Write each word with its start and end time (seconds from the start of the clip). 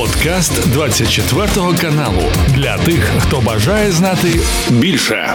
Подкаст 0.00 0.72
24 0.72 1.46
каналу 1.80 2.22
для 2.54 2.78
тих, 2.78 3.10
хто 3.18 3.40
бажає 3.40 3.90
знати 3.92 4.40
більше. 4.70 5.34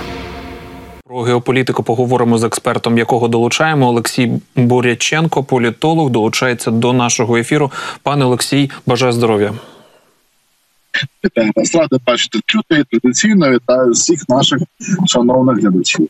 Про 1.07 1.21
геополітику 1.21 1.83
поговоримо 1.83 2.37
з 2.37 2.43
експертом, 2.43 2.97
якого 2.97 3.27
долучаємо. 3.27 3.87
Олексій 3.87 4.31
Буряченко, 4.55 5.43
політолог, 5.43 6.09
долучається 6.09 6.71
до 6.71 6.93
нашого 6.93 7.37
ефіру. 7.37 7.71
Пане 8.03 8.25
Олексій, 8.25 8.69
бажаю 8.85 9.11
здоров'я. 9.11 9.53
Вітаю 11.25 11.51
радий 11.73 11.99
бачити 12.05 12.39
чути 12.45 12.83
традиційно 12.91 13.51
вітаю 13.51 13.91
всіх 13.91 14.29
наших 14.29 14.59
шановних 15.07 15.57
глядачів. 15.57 16.07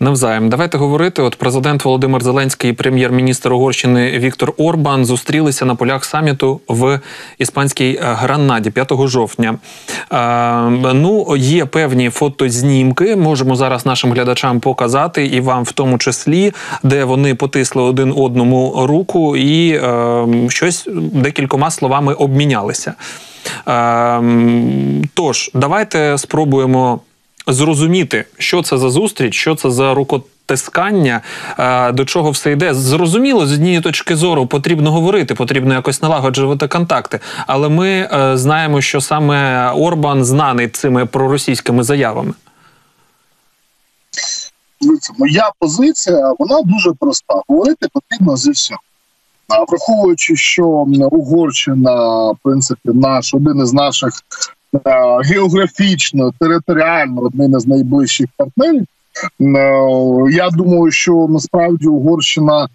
Навзаєм, 0.00 0.48
давайте 0.48 0.78
говорити. 0.78 1.22
От 1.22 1.36
президент 1.36 1.84
Володимир 1.84 2.22
Зеленський 2.22 2.70
і 2.70 2.72
прем'єр-міністр 2.72 3.52
Угорщини 3.52 4.18
Віктор 4.18 4.52
Орбан 4.56 5.04
зустрілися 5.04 5.64
на 5.64 5.74
полях 5.74 6.04
саміту 6.04 6.60
в 6.68 7.00
іспанській 7.38 7.98
Гранаді 8.02 8.70
5 8.70 8.92
жовтня. 9.06 9.58
Е, 10.12 10.70
ну, 10.94 11.36
є 11.36 11.66
певні 11.66 12.10
фотознімки. 12.10 13.16
Можемо 13.16 13.56
зараз 13.56 13.86
нашим 13.86 14.12
глядачам 14.12 14.60
показати 14.60 15.26
і 15.26 15.40
вам 15.40 15.64
в 15.64 15.72
тому 15.72 15.98
числі, 15.98 16.52
де 16.82 17.04
вони 17.04 17.34
потисли 17.34 17.82
один 17.82 18.14
одному 18.16 18.86
руку 18.86 19.36
і 19.36 19.70
е, 19.70 20.26
щось 20.48 20.88
декількома 21.12 21.70
словами 21.70 22.14
обмінялися. 22.14 22.94
Ем, 23.66 25.02
тож, 25.14 25.50
давайте 25.54 26.18
спробуємо 26.18 27.00
зрозуміти, 27.46 28.24
що 28.38 28.62
це 28.62 28.78
за 28.78 28.90
зустріч, 28.90 29.34
що 29.34 29.54
це 29.54 29.70
за 29.70 29.94
рукотискання, 29.94 31.20
е, 31.58 31.92
до 31.92 32.04
чого 32.04 32.30
все 32.30 32.52
йде. 32.52 32.74
Зрозуміло, 32.74 33.46
з 33.46 33.52
однієї 33.52 33.80
точки 33.80 34.16
зору 34.16 34.46
потрібно 34.46 34.92
говорити, 34.92 35.34
потрібно 35.34 35.74
якось 35.74 36.02
налагоджувати 36.02 36.68
контакти. 36.68 37.20
Але 37.46 37.68
ми 37.68 37.88
е, 37.88 38.36
знаємо, 38.36 38.80
що 38.80 39.00
саме 39.00 39.70
Орбан 39.70 40.24
знаний 40.24 40.68
цими 40.68 41.06
проросійськими 41.06 41.82
заявами. 41.82 42.32
Моя 45.18 45.50
позиція 45.58 46.34
вона 46.38 46.62
дуже 46.62 46.92
проста. 46.92 47.42
Говорити 47.48 47.88
потрібно 47.92 48.36
зі 48.36 48.50
всього. 48.50 48.80
Враховуючи, 49.48 50.36
що 50.36 50.66
Угорщина, 51.10 52.30
в 52.30 52.36
принципі, 52.42 52.90
наш 52.94 53.34
один 53.34 53.58
із 53.58 53.72
наших 53.72 54.12
географічно, 55.24 56.32
територіально 56.40 57.20
один 57.20 57.56
із 57.56 57.66
найближчих 57.66 58.26
партнерів. 58.36 58.84
Я 60.30 60.50
думаю, 60.50 60.90
що 60.90 61.26
насправді 61.30 61.86
Угорщина 61.86 62.68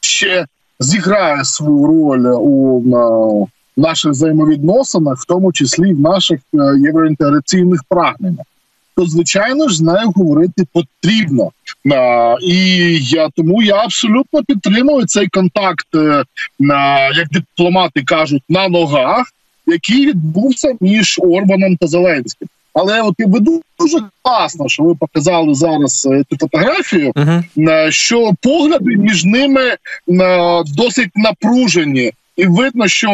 ще 0.00 0.46
зіграє 0.80 1.44
свою 1.44 1.86
роль 1.86 2.36
у 2.40 3.48
наших 3.76 4.10
взаємовідносинах, 4.10 5.18
в 5.18 5.26
тому 5.26 5.52
числі 5.52 5.94
в 5.94 6.00
наших 6.00 6.40
євроінтеграційних 6.78 7.84
прагненнях 7.88 8.46
то 9.00 9.06
звичайно 9.06 9.68
ж 9.68 9.76
з 9.76 9.80
нею 9.80 10.12
говорити 10.14 10.64
потрібно. 10.72 11.50
А, 11.92 12.36
І 12.42 12.56
я 13.02 13.28
тому 13.36 13.62
я 13.62 13.74
абсолютно 13.74 14.44
підтримую 14.44 15.06
цей 15.06 15.28
контакт, 15.28 15.86
е, 15.94 16.24
на 16.58 17.08
як 17.08 17.28
дипломати 17.28 18.02
кажуть, 18.02 18.42
на 18.48 18.68
ногах, 18.68 19.26
який 19.66 20.06
відбувся 20.06 20.72
між 20.80 21.20
Орбаном 21.22 21.76
та 21.76 21.86
Зеленським. 21.86 22.48
Але 22.74 23.02
от 23.02 23.14
ви 23.18 23.40
дуже 23.78 23.98
класно, 24.22 24.68
що 24.68 24.82
ви 24.82 24.94
показали 24.94 25.54
зараз 25.54 26.08
е, 26.10 26.24
цю 26.30 26.36
фотографію, 26.36 27.12
uh-huh. 27.12 27.90
що 27.90 28.32
погляди 28.42 28.96
між 28.96 29.24
ними 29.24 29.76
досить 30.76 31.10
напружені, 31.14 32.12
і 32.36 32.46
видно, 32.46 32.88
що 32.88 33.10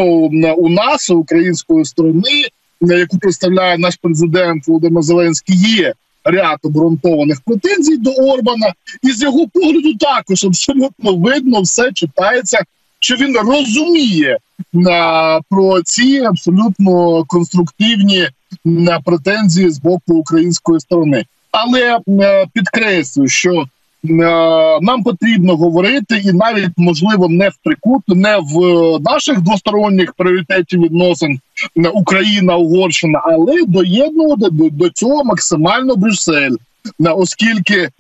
у 0.57 0.69
нас 0.69 1.11
у 1.11 1.17
української 1.17 1.85
сторони 1.85 2.47
яку 2.81 3.19
представляє 3.19 3.79
наш 3.79 3.97
президент 3.97 4.69
Володимир 4.69 5.03
Зеленський, 5.03 5.57
є 5.57 5.95
ряд 6.25 6.59
обґрунтованих 6.63 7.41
претензій 7.41 7.97
до 7.97 8.11
Орбана, 8.11 8.73
і 9.03 9.13
з 9.13 9.23
його 9.23 9.49
погляду 9.49 9.95
також 9.95 10.45
абсолютно 10.45 11.17
видно 11.17 11.61
все 11.61 11.93
читається, 11.93 12.59
що 13.01 13.17
він 13.17 13.37
розуміє 13.37 14.39
на 14.73 15.41
про 15.51 15.83
ці 15.83 16.21
абсолютно 16.21 17.25
конструктивні 17.25 18.29
на 18.65 19.01
претензії 19.01 19.71
з 19.71 19.79
боку 19.79 20.15
української 20.15 20.81
сторони. 20.81 21.25
Але 21.51 21.99
підкреслюю, 22.53 23.29
що 23.29 23.65
нам 24.81 25.03
потрібно 25.05 25.57
говорити, 25.57 26.23
і 26.25 26.33
навіть 26.33 26.71
можливо 26.77 27.29
не 27.29 27.49
в 27.49 27.53
трикуту, 27.65 28.15
не 28.15 28.37
в 28.37 28.61
наших 29.01 29.41
двосторонніх 29.41 30.13
пріоритетів 30.13 30.81
відносин 30.81 31.41
Україна, 31.93 32.57
Угорщина, 32.57 33.21
але 33.25 33.65
доєднувати 33.67 34.51
до, 34.51 34.71
до 34.71 34.91
цього 34.91 35.25
максимально 35.25 35.97
Брюссель. 35.97 36.57
Оскільки 37.01 37.77
е, 37.77 37.91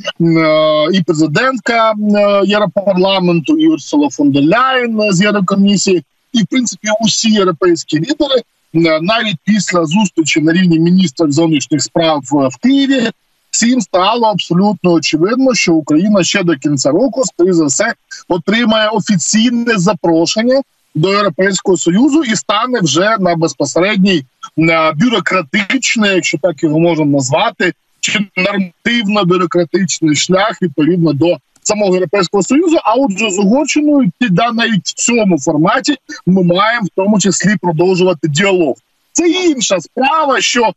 і 0.92 1.02
президентка 1.02 1.92
е, 1.92 2.42
Європарламенту, 2.44 3.58
і 3.58 3.68
Урсула 3.68 4.08
фон 4.10 4.32
де 4.32 4.40
Ляйн 4.40 5.12
з 5.12 5.22
Єврокомісії, 5.22 6.02
і 6.32 6.42
в 6.42 6.46
принципі 6.46 6.88
усі 7.00 7.30
європейські 7.30 7.98
лідери 7.98 8.42
навіть 9.00 9.36
після 9.44 9.84
зустрічі 9.84 10.40
на 10.40 10.52
рівні 10.52 10.78
міністрів 10.78 11.32
зовнішніх 11.32 11.82
справ 11.82 12.20
в 12.30 12.56
Києві 12.62 13.10
всім 13.56 13.80
стало 13.80 14.26
абсолютно 14.26 14.92
очевидно, 14.92 15.54
що 15.54 15.74
Україна 15.74 16.24
ще 16.24 16.42
до 16.42 16.56
кінця 16.56 16.90
року, 16.90 17.22
скоріше 17.24 17.54
за 17.54 17.64
все, 17.64 17.94
отримає 18.28 18.88
офіційне 18.88 19.78
запрошення 19.78 20.60
до 20.94 21.12
Європейського 21.12 21.76
союзу 21.76 22.22
і 22.22 22.36
стане 22.36 22.80
вже 22.80 23.16
на 23.20 23.36
безпосередній 23.36 24.24
на 24.56 24.92
бюрократичний, 24.92 26.10
якщо 26.10 26.38
так 26.38 26.62
його 26.62 26.80
можна 26.80 27.04
назвати, 27.04 27.72
чи 28.00 28.18
нормативно-бюрократичний 28.36 30.16
шлях 30.16 30.62
відповідно 30.62 31.12
до. 31.12 31.36
Самого 31.62 31.94
європейського 31.94 32.42
союзу, 32.42 32.76
а 32.84 32.94
отже, 32.94 33.30
з 33.30 33.38
Угорщиною 33.38 34.10
да, 34.20 34.52
навіть 34.52 34.86
в 34.86 34.94
цьому 34.94 35.38
форматі 35.38 35.96
ми 36.26 36.42
маємо 36.42 36.86
в 36.86 36.88
тому 36.96 37.20
числі 37.20 37.56
продовжувати 37.60 38.28
діалог. 38.28 38.74
Це 39.12 39.28
інша 39.28 39.80
справа, 39.80 40.40
що 40.40 40.72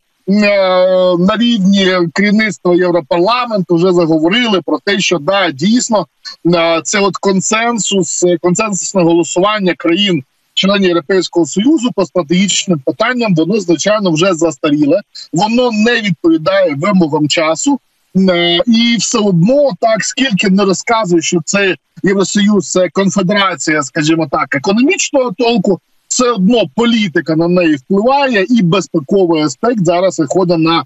на 1.18 1.36
рівні 1.36 1.86
керівництва 2.12 2.74
Європарламенту 2.74 3.74
вже 3.74 3.92
заговорили 3.92 4.60
про 4.66 4.78
те, 4.84 5.00
що 5.00 5.18
да 5.18 5.50
дійсно 5.50 6.06
е, 6.54 6.80
це 6.84 7.00
от 7.00 7.16
консенсус, 7.16 8.24
консенсусне 8.40 9.02
голосування 9.02 9.74
країн. 9.78 10.22
Членів 10.54 10.88
Європейського 10.88 11.46
союзу 11.46 11.90
по 11.94 12.06
стратегічним 12.06 12.78
питанням 12.78 13.34
воно 13.34 13.60
звичайно 13.60 14.10
вже 14.10 14.34
застаріле, 14.34 15.00
воно 15.32 15.70
не 15.72 16.00
відповідає 16.00 16.74
вимогам 16.74 17.28
часу, 17.28 17.80
е, 18.16 18.58
і 18.66 18.96
все 18.98 19.18
одно 19.18 19.70
так 19.80 20.04
скільки 20.04 20.50
не 20.50 20.64
розказує, 20.64 21.22
що 21.22 21.38
це 21.44 21.76
євросоюз, 22.02 22.70
це 22.70 22.88
конфедерація, 22.88 23.82
скажімо 23.82 24.28
так, 24.30 24.54
економічного 24.54 25.32
толку 25.38 25.80
все 26.10 26.30
одно 26.30 26.62
політика 26.74 27.36
на 27.36 27.48
неї 27.48 27.76
впливає, 27.76 28.46
і 28.48 28.62
безпековий 28.62 29.42
аспект 29.42 29.84
зараз 29.84 30.18
виходить 30.18 30.58
на. 30.58 30.84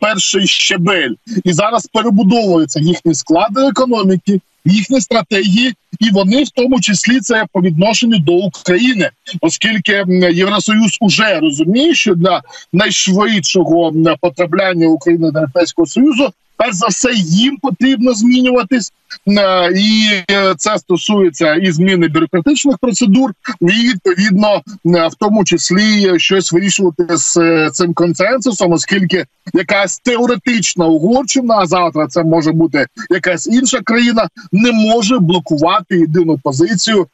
Перший 0.00 0.46
щебель, 0.46 1.14
і 1.44 1.52
зараз 1.52 1.86
перебудовуються 1.86 2.80
їхні 2.80 3.14
склади 3.14 3.60
економіки, 3.60 4.40
їхні 4.64 5.00
стратегії, 5.00 5.74
і 6.00 6.10
вони 6.10 6.44
в 6.44 6.50
тому 6.50 6.80
числі 6.80 7.20
це 7.20 7.44
по 7.52 7.60
відношенню 7.60 8.18
до 8.18 8.32
України, 8.32 9.10
оскільки 9.40 10.04
Євросоюз 10.32 10.96
уже 11.00 11.40
розуміє, 11.40 11.94
що 11.94 12.14
для 12.14 12.42
найшвидшого 12.72 13.92
потрапляння 14.20 14.86
України 14.86 15.30
до 15.30 15.38
Європейського 15.38 15.86
союзу 15.86 16.32
перш 16.58 16.76
за 16.76 16.86
все 16.86 17.12
їм 17.14 17.56
потрібно 17.56 18.12
змінюватись, 18.12 18.92
е, 19.28 19.72
і 19.72 20.08
е, 20.30 20.54
це 20.56 20.78
стосується 20.78 21.54
і 21.54 21.72
зміни 21.72 22.08
бюрократичних 22.08 22.78
процедур, 22.78 23.32
і 23.60 23.66
відповідно 23.66 24.54
е, 24.54 25.08
в 25.08 25.14
тому 25.18 25.44
числі 25.44 26.18
щось 26.18 26.52
вирішувати 26.52 27.16
з 27.16 27.34
цим 27.70 27.94
консенсусом, 27.94 28.72
оскільки 28.72 29.26
якась 29.54 29.98
теоретична 29.98 30.86
угорщина, 30.86 31.54
а 31.56 31.66
завтра 31.66 32.06
це 32.06 32.24
може 32.24 32.52
бути 32.52 32.86
якась 33.10 33.46
інша 33.46 33.80
країна, 33.84 34.28
не 34.52 34.72
може 34.72 35.18
блокувати 35.18 35.98
єдину 35.98 36.38
позицію 36.38 37.06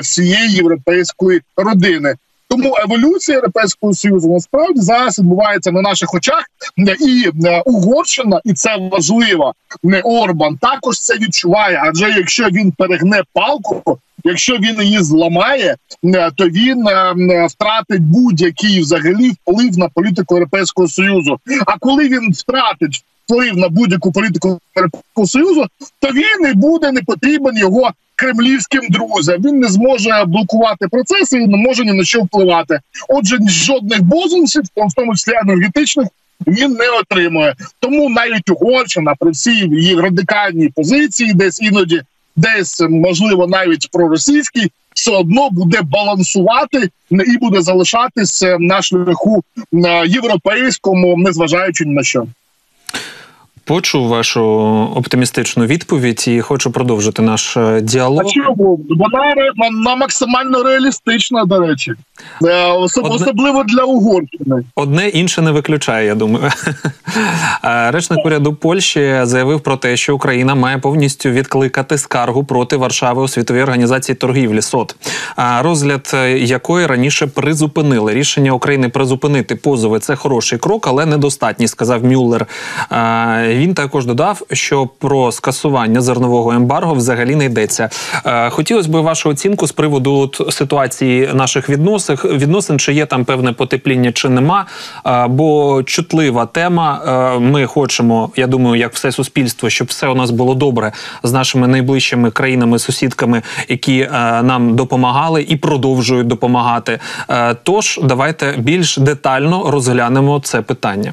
всієї 0.00 0.52
європейської 0.52 1.40
родини. 1.56 2.14
Тому 2.50 2.76
еволюція 2.84 3.36
європейського 3.36 3.94
союзу 3.94 4.32
насправді 4.32 4.80
зараз 4.80 5.18
відбувається 5.18 5.72
на 5.72 5.80
наших 5.80 6.14
очах, 6.14 6.44
і 7.00 7.30
е, 7.44 7.62
Угорщина, 7.66 8.40
і 8.44 8.52
це 8.52 8.76
важливо. 8.92 9.54
Не 9.82 10.00
Орбан 10.00 10.58
також 10.58 11.00
це 11.00 11.14
відчуває. 11.14 11.82
Адже 11.84 12.10
якщо 12.10 12.48
він 12.48 12.72
перегне 12.72 13.22
палку, 13.32 13.98
якщо 14.24 14.56
він 14.56 14.82
її 14.82 15.02
зламає, 15.02 15.76
е, 16.04 16.30
то 16.36 16.48
він 16.48 16.88
е, 16.88 17.46
втратить 17.46 18.02
будь-який 18.02 18.80
взагалі 18.80 19.30
вплив 19.30 19.78
на 19.78 19.88
політику 19.88 20.34
європейського 20.34 20.88
союзу. 20.88 21.38
А 21.66 21.78
коли 21.78 22.08
він 22.08 22.32
втратить 22.32 23.04
вплив 23.24 23.56
на 23.56 23.68
будь-яку 23.68 24.12
політику 24.12 24.60
Європейського 24.76 25.26
союзу, 25.26 25.66
то 26.00 26.08
він 26.08 26.50
і 26.50 26.54
буде 26.54 26.92
не 26.92 27.02
потрібен 27.02 27.56
його 27.56 27.90
кремлівським 28.20 28.88
друзям. 28.90 29.42
Він 29.44 29.58
не 29.58 29.68
зможе 29.68 30.24
блокувати 30.26 30.88
процеси 30.88 31.38
і 31.38 31.46
не 31.46 31.56
може 31.56 31.84
ні 31.84 31.92
на 31.92 32.04
що 32.04 32.22
впливати. 32.22 32.80
Отже, 33.08 33.38
жодних 33.48 34.02
бозунців, 34.02 34.62
в 34.62 34.94
тому 34.96 35.14
числі 35.14 35.32
енергетичних, 35.42 36.08
він 36.46 36.72
не 36.72 36.88
отримує. 36.88 37.54
Тому 37.80 38.10
навіть 38.10 38.50
Угорщина 38.50 39.14
при 39.20 39.30
всій 39.30 39.68
її 39.72 40.00
радикальній 40.00 40.68
позиції, 40.68 41.32
десь 41.34 41.62
іноді, 41.62 42.02
десь 42.36 42.80
можливо 42.80 43.46
навіть 43.46 43.90
проросійській, 43.90 44.70
все 44.94 45.10
одно 45.10 45.50
буде 45.50 45.82
балансувати 45.82 46.90
і 47.10 47.38
буде 47.38 47.62
залишатися 47.62 48.56
на 48.58 48.82
шляху 48.82 49.44
європейському, 50.06 51.16
незважаючи 51.16 51.84
ні 51.84 51.94
на 51.94 52.02
що. 52.02 52.26
Почув 53.70 54.08
вашу 54.08 54.42
оптимістичну 54.94 55.66
відповідь 55.66 56.24
і 56.28 56.40
хочу 56.40 56.70
продовжити 56.70 57.22
наш 57.22 57.56
е, 57.56 57.80
діалог. 57.80 58.22
А 58.26 58.30
чому? 58.30 58.80
Вона, 58.88 59.34
вона 59.56 59.96
максимально 59.96 60.62
реалістична, 60.62 61.44
до 61.44 61.60
речі, 61.60 61.92
е, 62.44 62.66
Особ, 62.66 63.04
Одне... 63.04 63.16
особливо 63.16 63.64
для 63.64 63.82
Угорщини. 63.82 64.64
Одне 64.74 65.08
інше 65.08 65.42
не 65.42 65.50
виключає. 65.50 66.06
Я 66.06 66.14
думаю, 66.14 66.44
е, 67.64 67.90
речник 67.90 68.26
уряду 68.26 68.54
Польщі 68.54 69.20
заявив 69.22 69.60
про 69.60 69.76
те, 69.76 69.96
що 69.96 70.14
Україна 70.14 70.54
має 70.54 70.78
повністю 70.78 71.30
відкликати 71.30 71.98
скаргу 71.98 72.44
проти 72.44 72.76
Варшави 72.76 73.22
у 73.22 73.28
світовій 73.28 73.62
організації 73.62 74.16
торгівлі 74.16 74.62
СОТ, 74.62 74.96
розгляд 75.60 76.16
якої 76.36 76.86
раніше 76.86 77.26
призупинили. 77.26 78.14
Рішення 78.14 78.52
України 78.52 78.88
призупинити 78.88 79.56
позови 79.56 79.98
це 79.98 80.16
хороший 80.16 80.58
крок, 80.58 80.86
але 80.86 81.06
недостатній, 81.06 81.68
сказав 81.68 82.04
Мюллер. 82.04 82.46
Він 83.60 83.74
також 83.74 84.06
додав, 84.06 84.42
що 84.52 84.86
про 84.98 85.32
скасування 85.32 86.00
зернового 86.00 86.52
ембарго 86.52 86.94
взагалі 86.94 87.36
не 87.36 87.44
йдеться. 87.44 87.90
Е, 88.26 88.50
хотілося 88.50 88.88
б 88.88 88.92
вашу 88.92 89.28
оцінку 89.28 89.66
з 89.66 89.72
приводу 89.72 90.32
ситуації 90.50 91.30
наших 91.34 91.68
відносин, 91.68 92.16
відносин, 92.24 92.78
чи 92.78 92.92
є 92.92 93.06
там 93.06 93.24
певне 93.24 93.52
потепління, 93.52 94.12
чи 94.12 94.28
нема. 94.28 94.66
Е, 95.06 95.26
бо 95.26 95.82
чутлива 95.82 96.46
тема. 96.46 97.02
Е, 97.36 97.38
ми 97.40 97.66
хочемо, 97.66 98.30
я 98.36 98.46
думаю, 98.46 98.76
як 98.80 98.94
все 98.94 99.12
суспільство, 99.12 99.70
щоб 99.70 99.88
все 99.88 100.08
у 100.08 100.14
нас 100.14 100.30
було 100.30 100.54
добре 100.54 100.92
з 101.22 101.32
нашими 101.32 101.68
найближчими 101.68 102.30
країнами-сусідками, 102.30 103.42
які 103.68 104.08
нам 104.42 104.76
допомагали 104.76 105.42
і 105.48 105.56
продовжують 105.56 106.26
допомагати. 106.26 106.98
Тож 107.62 108.00
давайте 108.02 108.54
більш 108.58 108.96
детально 108.96 109.70
розглянемо 109.70 110.40
це 110.40 110.62
питання. 110.62 111.12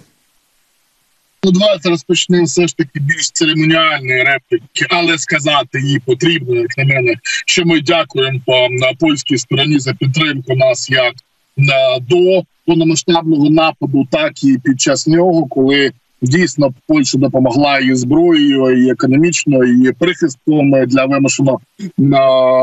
Ну, 1.54 1.60
розпочне 1.60 1.90
розпочнемо 1.90 2.46
все 2.46 2.68
ж 2.68 2.78
таки 2.78 3.00
більш 3.00 3.32
церемоніальної 3.32 4.24
репліки, 4.24 4.86
але 4.90 5.18
сказати 5.18 5.82
їй 5.82 6.00
потрібно, 6.00 6.56
як 6.56 6.78
на 6.78 6.84
мене, 6.84 7.16
що 7.46 7.66
ми 7.66 7.82
дякуємо 7.82 8.40
на 8.72 8.94
польській 9.00 9.38
стороні 9.38 9.80
за 9.80 9.94
підтримку 9.94 10.56
нас 10.56 10.90
як 10.90 11.14
на 11.58 12.00
до 12.00 12.44
повномасштабного 12.66 13.50
нападу, 13.50 14.08
так 14.12 14.44
і 14.44 14.58
під 14.64 14.82
час 14.82 15.08
нього, 15.08 15.46
коли 15.46 15.92
Дійсно, 16.22 16.74
Польща 16.88 17.18
допомогла 17.18 17.80
і 17.80 17.96
зброєю, 17.96 18.86
і 18.86 18.90
економічно, 18.90 19.64
і 19.64 19.92
прихистком 19.92 20.86
для 20.86 21.06
вимушено 21.06 21.60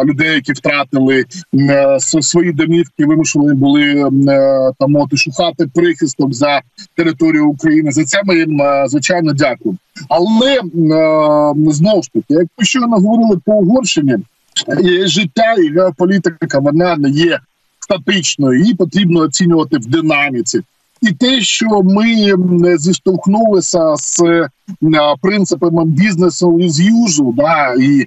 людей, 0.04 0.34
які 0.34 0.52
втратили 0.52 1.24
свої 2.20 2.52
домівки, 2.52 3.06
вимушені 3.06 3.54
були 3.54 4.10
там 4.78 4.96
от, 4.96 5.18
шукати 5.18 5.66
прихисток 5.74 6.34
за 6.34 6.62
територію 6.96 7.48
України. 7.48 7.90
За 7.90 8.04
це 8.04 8.20
ми 8.24 8.38
їм 8.38 8.60
звичайно 8.86 9.32
дякуємо. 9.32 9.78
Але 10.08 10.60
знову 11.72 12.02
ж 12.02 12.12
таки, 12.12 12.34
як 12.34 12.46
ми 12.58 12.64
щойно 12.64 12.96
говорили 12.96 13.40
по 13.44 13.52
Угорщині, 13.52 14.16
життя 15.04 15.54
і 15.64 15.68
геополітика 15.68 16.58
вона 16.58 16.96
не 16.96 17.10
є 17.10 17.38
статичною, 17.80 18.60
її 18.60 18.74
потрібно 18.74 19.20
оцінювати 19.20 19.78
в 19.78 19.86
динаміці 19.86 20.60
і 21.04 21.12
те, 21.12 21.40
що 21.40 21.82
ми 21.82 22.78
зіштовхнулися 22.78 23.96
з 23.96 24.22
принципами 25.22 25.84
бізнесу 25.84 26.58
із 26.60 26.80
usual, 26.80 27.34
да 27.34 27.74
і 27.80 28.06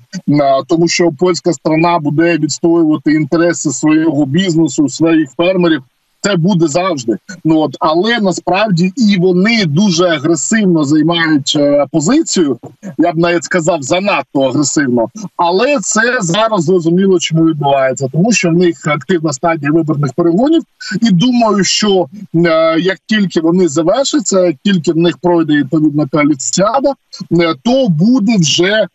тому, 0.67 0.88
що 0.88 1.11
польська 1.19 1.53
страна 1.53 1.99
буде 1.99 2.38
відстоювати 2.38 3.11
інтереси 3.13 3.71
свого 3.71 4.25
бізнесу, 4.25 4.89
своїх 4.89 5.31
фермерів 5.31 5.83
це 6.21 6.35
буде 6.35 6.67
завжди. 6.67 7.17
Ну 7.45 7.59
от 7.59 7.77
але 7.79 8.19
насправді 8.19 8.93
і 8.95 9.17
вони 9.19 9.65
дуже 9.65 10.07
агресивно 10.07 10.83
займають 10.83 11.53
е, 11.55 11.85
позицію. 11.91 12.57
Я 12.97 13.11
б 13.11 13.17
навіть 13.17 13.43
сказав 13.43 13.81
занадто 13.81 14.41
агресивно, 14.41 15.07
але 15.37 15.79
це 15.79 16.01
зараз 16.21 16.63
зрозуміло, 16.63 17.19
чому 17.19 17.45
відбувається, 17.45 18.07
тому 18.11 18.31
що 18.31 18.49
в 18.49 18.53
них 18.53 18.87
активна 18.87 19.33
стадія 19.33 19.71
виборних 19.71 20.13
перегонів, 20.13 20.63
і 21.01 21.11
думаю, 21.11 21.63
що 21.63 22.05
е, 22.35 22.79
як 22.79 22.97
тільки 23.05 23.41
вони 23.41 23.67
завершаться, 23.67 24.45
як 24.45 24.55
тільки 24.63 24.91
в 24.91 24.97
них 24.97 25.17
пройде 25.17 25.53
відповідна 25.53 26.07
коаліціада, 26.11 26.93
е, 27.31 27.55
то 27.63 27.87
буде 27.87 28.37
вже 28.37 28.87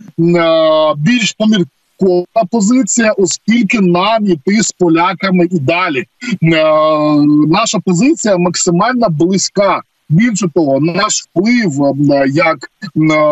більш 0.97 1.33
помір 1.33 1.67
школа 2.03 2.25
позиція, 2.51 3.13
оскільки 3.13 3.81
нам 3.81 4.27
іти 4.27 4.63
з 4.63 4.73
поляками 4.73 5.49
і 5.51 5.59
далі. 5.59 5.99
Е, 5.99 6.07
наша 7.49 7.79
позиція 7.85 8.37
максимально 8.37 9.09
близька. 9.09 9.83
Більше 10.09 10.49
того, 10.55 10.81
наш 10.81 11.23
вплив 11.23 11.83
е, 11.85 12.29
як 12.29 12.59
на 12.95 13.25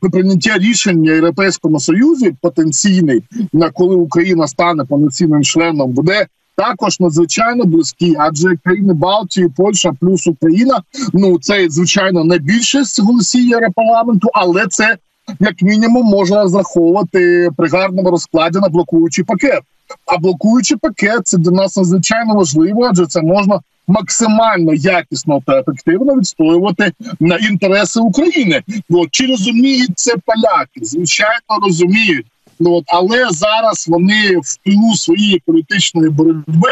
прийняття 0.00 0.58
рішення 0.58 1.12
європейському 1.12 1.80
союзі 1.80 2.34
потенційний, 2.40 3.22
на 3.52 3.70
коли 3.70 3.96
Україна 3.96 4.48
стане 4.48 4.84
повноцінним 4.84 5.44
членом, 5.44 5.92
буде 5.92 6.26
також 6.56 7.00
надзвичайно 7.00 7.64
близький, 7.64 8.14
адже 8.18 8.56
країни 8.64 8.94
Балтії, 8.94 9.48
Польща 9.56 9.92
плюс 10.00 10.26
Україна. 10.26 10.82
Ну 11.12 11.38
це 11.38 11.66
звичайно 11.68 12.24
не 12.24 12.38
більшість 12.38 13.02
голосів 13.02 13.48
Європарламенту, 13.48 14.28
але 14.32 14.66
це 14.66 14.96
як 15.40 15.62
мінімум 15.62 16.06
можна 16.06 16.42
розраховувати 16.42 17.50
при 17.56 17.68
гарному 17.68 18.10
розкладі 18.10 18.58
на 18.58 18.68
блокуючий 18.68 19.24
пакет. 19.24 19.60
А 20.06 20.18
блокуючий 20.18 20.76
пакет 20.76 21.26
це 21.26 21.38
для 21.38 21.50
нас 21.50 21.76
надзвичайно 21.76 22.34
важливо, 22.34 22.84
адже 22.90 23.06
це 23.06 23.22
можна 23.22 23.60
максимально 23.88 24.74
якісно 24.74 25.40
та 25.46 25.58
ефективно 25.58 26.14
відстоювати 26.14 26.92
на 27.20 27.36
інтереси 27.36 28.00
України. 28.00 28.62
Бо 28.88 29.06
чи 29.10 29.26
розуміють 29.26 29.92
це 29.94 30.14
поляки? 30.24 30.80
Звичайно, 30.82 31.66
розуміють. 31.66 32.26
Ну 32.58 32.72
от 32.72 32.84
але 32.86 33.30
зараз 33.30 33.88
вони 33.88 34.36
в 34.36 34.64
пилу 34.64 34.94
своєї 34.94 35.42
політичної 35.46 36.10
боротьби 36.10 36.70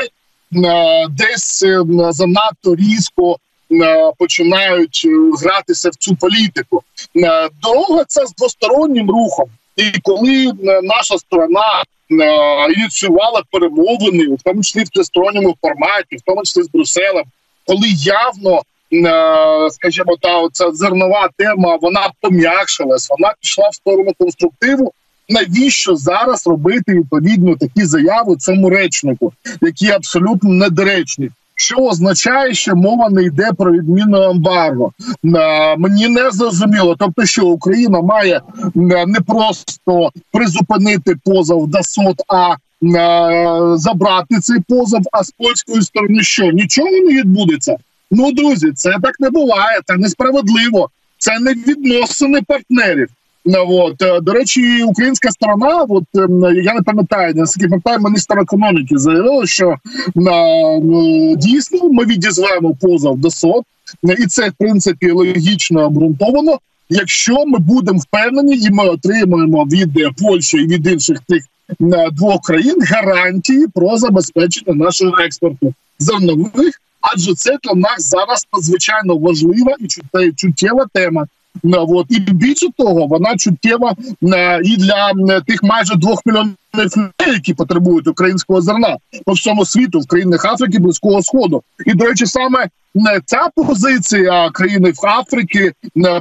е, 0.56 1.08
десь 1.08 1.62
е, 1.62 1.82
занадто 2.10 2.76
різко 2.76 3.36
починають 4.18 5.02
е, 5.04 5.08
гратися 5.42 5.90
в 5.90 5.94
цю 5.94 6.16
політику. 6.16 6.82
Е, 7.16 7.48
дорога 7.62 8.04
це 8.08 8.26
з 8.26 8.34
двостороннім 8.34 9.10
рухом, 9.10 9.48
і 9.76 9.84
коли 10.02 10.52
наша 10.82 11.18
сторона 11.18 11.82
ініціювала 12.76 13.42
перемовини, 13.50 14.34
в 14.34 14.42
тому 14.44 14.62
числі 14.62 14.84
в 14.84 14.88
тристоронньому 14.88 15.56
форматі, 15.62 16.16
в 16.16 16.20
тому 16.26 16.42
числі 16.42 16.62
з 16.62 16.68
Брюсселем, 16.68 17.24
коли 17.66 17.88
явно 17.96 18.62
скажімо, 19.70 20.16
та 20.20 20.38
оця 20.38 20.70
зернова 20.70 21.28
тема 21.36 21.78
вона 21.82 22.10
пом'якшилась, 22.20 23.10
вона 23.10 23.34
пішла 23.40 23.68
в 23.68 23.74
сторону 23.74 24.12
конструктиву. 24.18 24.92
Навіщо 25.28 25.96
зараз 25.96 26.46
робити 26.46 26.94
відповідно 26.94 27.56
такі 27.56 27.84
заяви 27.84 28.36
цьому 28.36 28.70
речнику, 28.70 29.32
які 29.60 29.90
абсолютно 29.90 30.50
недоречні? 30.50 31.30
Що 31.56 31.76
означає, 31.76 32.54
що 32.54 32.76
мова 32.76 33.10
не 33.10 33.22
йде 33.22 33.50
про 33.58 33.72
відміну 33.72 34.22
ембарго. 34.22 34.92
Мені 35.78 36.08
не 36.08 36.30
зрозуміло. 36.30 36.96
Тобто, 36.98 37.24
що 37.24 37.46
Україна 37.46 38.00
має 38.00 38.40
не 39.06 39.20
просто 39.26 40.10
призупинити 40.32 41.14
позов 41.24 41.68
до 41.68 41.82
суд, 41.82 42.22
а 42.28 42.54
забрати 43.76 44.40
цей 44.40 44.60
позов. 44.68 45.00
А 45.12 45.24
з 45.24 45.30
польської 45.30 45.82
сторони 45.82 46.22
що 46.22 46.52
нічого 46.52 46.90
не 46.90 47.12
відбудеться. 47.12 47.76
Ну 48.10 48.32
друзі, 48.32 48.72
це 48.72 48.96
так 49.02 49.20
не 49.20 49.30
буває. 49.30 49.80
Це 49.86 49.96
несправедливо. 49.96 50.90
Це 51.18 51.38
не 51.38 51.52
відносини 51.52 52.42
партнерів. 52.42 53.08
От. 53.46 54.02
Е, 54.02 54.20
до 54.20 54.32
речі, 54.32 54.82
українська 54.82 55.30
сторона, 55.30 55.86
от 55.88 56.04
ем, 56.14 56.42
я 56.64 56.74
не 56.74 56.82
пам'ятаю, 56.82 57.34
наскільки 57.34 57.68
пам'ятаю, 57.68 57.98
міністр 57.98 58.38
економіки 58.38 58.98
заявив, 58.98 59.48
що 59.48 59.76
на 60.14 60.36
дійсно 61.36 61.88
ми 61.88 62.04
відізвемо 62.04 62.74
позов 62.80 63.18
до 63.18 63.30
СОД, 63.30 63.64
і 64.18 64.26
це 64.26 64.48
в 64.48 64.52
принципі 64.58 65.10
логічно 65.10 65.86
обґрунтовано. 65.86 66.58
Якщо 66.88 67.46
ми 67.46 67.58
будемо 67.58 67.98
впевнені, 67.98 68.56
і 68.56 68.70
ми 68.70 68.88
отримаємо 68.88 69.64
від 69.64 70.16
Польщі 70.18 70.56
і 70.56 70.66
від 70.66 70.86
інших 70.86 71.20
тих 71.28 71.44
двох 72.12 72.40
країн 72.42 72.76
гарантії 72.80 73.66
про 73.74 73.96
забезпечення 73.96 74.74
нашого 74.74 75.18
експорту 75.18 75.74
зернових, 75.98 76.80
адже 77.00 77.34
це 77.34 77.58
для 77.62 77.74
нас 77.74 78.10
зараз 78.10 78.46
надзвичайно 78.52 79.16
важлива 79.16 79.76
і 80.22 80.32
чуттєва 80.32 80.86
тема. 80.92 81.26
От. 81.62 82.06
І 82.08 82.20
більше 82.20 82.66
того, 82.76 83.06
вона 83.06 83.36
чуттєва 83.36 83.94
е, 84.22 84.60
і 84.64 84.76
для 84.76 85.12
тих 85.40 85.62
майже 85.62 85.94
двох 85.94 86.26
мільйонів 86.26 86.54
які 87.26 87.54
потребують 87.54 88.08
українського 88.08 88.60
зерна 88.60 88.96
по 89.24 89.32
всьому 89.32 89.64
світу 89.64 90.00
в 90.00 90.06
країнах 90.06 90.44
Африки, 90.44 90.78
близького 90.78 91.22
сходу. 91.22 91.62
І 91.86 91.94
до 91.94 92.04
речі, 92.04 92.26
саме 92.26 92.68
ця 93.24 93.48
позиція 93.56 94.50
країни 94.50 94.90
в 94.90 95.06
Африки 95.06 95.72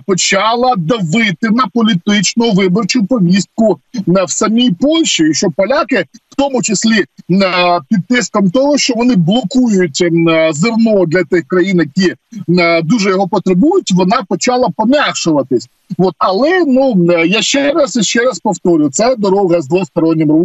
почала 0.06 0.76
давити 0.78 1.50
на 1.50 1.68
політичну 1.74 2.52
виборчу 2.52 3.06
повістку 3.06 3.80
в 4.08 4.30
самій 4.30 4.72
Польщі, 4.72 5.34
що 5.34 5.48
поляки, 5.56 6.06
в 6.30 6.36
тому 6.36 6.62
числі 6.62 7.06
під 7.90 8.08
тиском 8.10 8.52
того, 8.52 8.78
що 8.78 8.94
вони 8.94 9.16
блокують 9.16 9.98
зерно 10.52 11.06
для 11.08 11.24
тих 11.24 11.48
країн, 11.48 11.78
які 11.80 12.14
дуже 12.84 13.10
його 13.10 13.28
потребують, 13.28 13.92
вона 13.92 14.24
почала 14.30 14.70
пом'якшуватись. 14.78 15.70
От 15.98 16.14
але 16.18 16.64
ну 16.68 16.96
я 17.26 17.42
ще 17.42 17.74
раз 17.74 17.96
і 17.96 18.04
ще 18.04 18.20
раз 18.20 18.40
повторю: 18.40 18.90
це 18.90 19.16
дорога 19.16 19.62
з 19.62 19.68
двостороннім 19.68 20.32
рухом. 20.32 20.43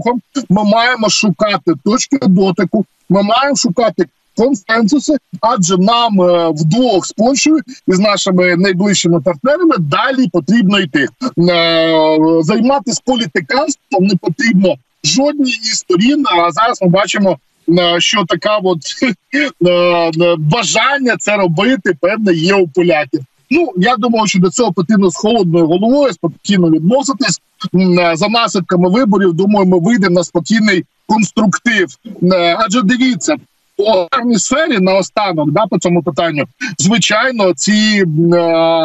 Ми 0.48 0.64
маємо 0.64 1.08
шукати 1.08 1.72
точки 1.84 2.18
дотику. 2.22 2.84
Ми 3.08 3.22
маємо 3.22 3.56
шукати 3.56 4.06
консенсуси, 4.36 5.16
адже 5.40 5.76
нам 5.76 6.20
е, 6.20 6.48
вдвох 6.48 7.06
з 7.06 7.12
Польщею 7.12 7.58
і 7.88 7.92
з 7.92 7.98
нашими 7.98 8.56
найближчими 8.56 9.20
партнерами 9.20 9.76
далі 9.78 10.28
потрібно 10.28 10.80
йти. 10.80 11.08
Е, 11.38 12.16
займатися 12.42 13.02
політиканством 13.04 14.04
не 14.04 14.16
потрібно 14.16 14.74
жодній 15.04 15.50
із 15.50 15.78
сторін. 15.78 16.24
А 16.26 16.50
зараз 16.50 16.82
ми 16.82 16.88
бачимо. 16.88 17.38
Е, 17.78 18.00
що 18.00 18.24
така 18.28 18.58
от 18.58 18.78
бажання 20.38 21.16
це 21.18 21.36
робити 21.36 21.96
певне 22.00 22.32
є 22.32 22.54
у 22.54 22.68
поляків. 22.68 23.20
Ну 23.50 23.72
я 23.76 23.96
думаю, 23.96 24.26
що 24.26 24.38
до 24.38 24.50
цього 24.50 24.72
потрібно 24.72 25.10
з 25.10 25.16
холодною 25.16 25.66
головою 25.66 26.12
спокійно 26.12 26.70
відноситись 26.70 27.40
за 28.14 28.28
наслідками 28.28 28.90
виборів. 28.90 29.32
Думаю, 29.32 29.66
ми 29.66 29.80
вийдемо 29.80 30.14
на 30.14 30.24
спокійний 30.24 30.84
конструктив. 31.06 31.88
Адже 32.58 32.82
дивіться, 32.82 33.36
по 33.78 33.84
аграрній 33.84 34.38
сфері 34.38 34.78
наостанок 34.78 35.50
да 35.50 35.66
по 35.66 35.78
цьому 35.78 36.02
питанню. 36.02 36.44
Звичайно, 36.78 37.54
ці 37.54 38.04
е, 38.04 38.06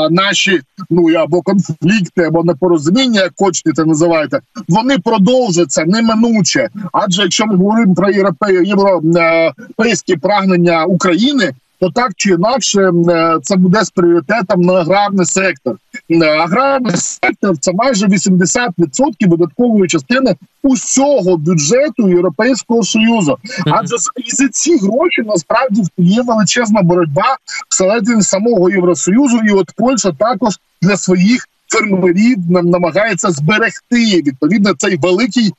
наші 0.10 0.62
ну 0.90 1.14
або 1.14 1.42
конфлікти, 1.42 2.24
або 2.24 2.44
непорозуміння, 2.44 3.22
як 3.22 3.34
хочете 3.38 3.72
це 3.72 3.86
називаєте, 3.86 4.40
вони 4.68 4.98
продовжаться 4.98 5.86
неминуче. 5.86 6.70
Адже 6.92 7.22
якщо 7.22 7.46
ми 7.46 7.56
говоримо 7.56 7.96
про 7.96 8.10
європейські 8.10 10.16
прагнення 10.16 10.86
України, 10.86 11.52
то 11.84 11.90
так 11.90 12.12
чи 12.16 12.30
інакше 12.30 12.92
е, 13.10 13.38
це 13.44 13.56
буде 13.56 13.84
з 13.84 13.90
пріоритетом 13.90 14.62
на 14.62 14.74
аграрний 14.74 15.26
сектор. 15.26 15.76
Е, 16.10 16.26
аграрний 16.26 16.98
сектор 16.98 17.58
це 17.58 17.72
майже 17.74 18.08
80% 18.08 18.70
видаткової 19.20 19.88
частини 19.88 20.36
усього 20.64 21.38
бюджету 21.38 22.10
Європейського 22.10 22.84
союзу. 22.84 23.38
Адже 23.66 23.96
і 24.18 24.36
за 24.36 24.48
ці 24.48 24.78
гроші 24.78 25.22
насправді 25.26 25.84
є 25.98 26.22
величезна 26.22 26.82
боротьба 26.82 27.38
всередині 27.70 28.22
самого 28.22 28.70
євросоюзу, 28.70 29.40
і 29.48 29.52
от 29.52 29.72
Польща 29.78 30.12
також 30.12 30.60
для 30.82 30.98
своїх 30.98 31.48
фермерів 31.68 32.38
намагається 32.50 33.32
зберегти 33.32 34.22
відповідно 34.22 34.74
цей 34.74 34.98
великий 34.98 35.54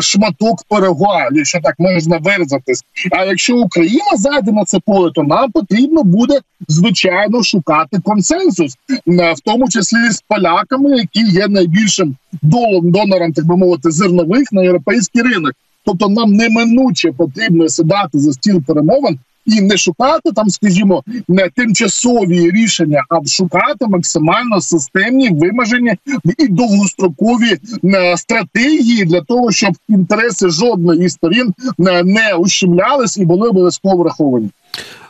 шматок 0.00 0.64
пирога, 0.68 1.28
якщо 1.32 1.60
так 1.62 1.74
можна 1.78 2.18
виразитись. 2.18 2.84
А 3.10 3.24
якщо 3.24 3.56
Україна 3.56 4.16
зайде 4.16 4.52
на 4.52 4.64
це 4.64 4.78
поле, 4.86 5.10
то 5.14 5.22
нам 5.22 5.50
потрібно 5.52 6.02
буде 6.02 6.40
звичайно 6.68 7.42
шукати 7.42 7.98
консенсус, 8.04 8.76
в 9.06 9.40
тому 9.44 9.68
числі 9.68 10.10
з 10.10 10.22
поляками, 10.28 10.96
які 10.96 11.20
є 11.20 11.48
найбільшим 11.48 12.16
долом 12.42 12.90
донором, 12.90 13.32
так 13.32 13.46
би 13.46 13.56
мовити, 13.56 13.90
зернових 13.90 14.52
на 14.52 14.62
європейський 14.62 15.22
ринок. 15.22 15.52
Тобто 15.84 16.08
нам 16.08 16.32
неминуче 16.32 17.12
потрібно 17.12 17.68
сідати 17.68 18.18
за 18.18 18.32
стіл 18.32 18.62
перемовин 18.62 19.18
і 19.46 19.60
не 19.60 19.76
шукати 19.76 20.32
там, 20.32 20.50
скажімо, 20.50 21.02
не 21.28 21.48
тимчасові 21.48 22.50
рішення, 22.50 23.04
а 23.08 23.28
шукати 23.28 23.86
максимально 23.86 24.60
системні 24.60 25.30
вимажені 25.30 25.94
і 26.38 26.48
довгострокові 26.48 27.58
е, 27.84 28.16
стратегії 28.16 29.04
для 29.04 29.20
того, 29.20 29.52
щоб 29.52 29.74
інтереси 29.88 30.48
жодної 30.48 31.04
із 31.04 31.12
сторін 31.12 31.54
е, 31.88 32.02
не 32.04 32.34
ущемлялись 32.34 33.16
і 33.16 33.24
були 33.24 33.48
обов'язково 33.48 33.96
враховані. 33.96 34.50